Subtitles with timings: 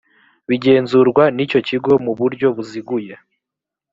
[0.49, 3.13] bigenzurwa n icyo kigo mu buryo buziguye